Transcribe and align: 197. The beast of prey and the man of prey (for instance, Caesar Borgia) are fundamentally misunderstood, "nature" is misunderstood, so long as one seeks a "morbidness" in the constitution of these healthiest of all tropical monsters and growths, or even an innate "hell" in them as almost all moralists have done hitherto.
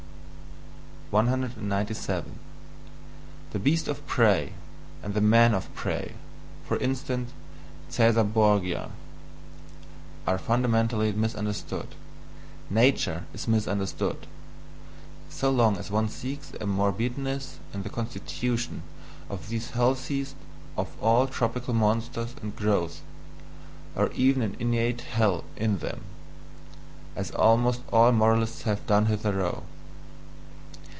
197. 1.11 2.39
The 3.51 3.59
beast 3.59 3.89
of 3.89 4.07
prey 4.07 4.53
and 5.03 5.13
the 5.13 5.19
man 5.19 5.53
of 5.53 5.67
prey 5.75 6.13
(for 6.65 6.77
instance, 6.77 7.33
Caesar 7.89 8.23
Borgia) 8.23 8.91
are 10.25 10.37
fundamentally 10.37 11.11
misunderstood, 11.11 11.95
"nature" 12.69 13.25
is 13.33 13.45
misunderstood, 13.45 14.25
so 15.27 15.51
long 15.51 15.75
as 15.75 15.91
one 15.91 16.07
seeks 16.07 16.53
a 16.61 16.65
"morbidness" 16.65 17.59
in 17.73 17.83
the 17.83 17.89
constitution 17.89 18.81
of 19.29 19.49
these 19.49 19.71
healthiest 19.71 20.37
of 20.77 20.95
all 21.03 21.27
tropical 21.27 21.73
monsters 21.73 22.35
and 22.41 22.55
growths, 22.55 23.01
or 23.97 24.09
even 24.13 24.41
an 24.41 24.55
innate 24.59 25.01
"hell" 25.01 25.43
in 25.57 25.79
them 25.79 25.99
as 27.17 27.31
almost 27.31 27.81
all 27.91 28.13
moralists 28.13 28.61
have 28.61 28.87
done 28.87 29.07
hitherto. 29.07 29.61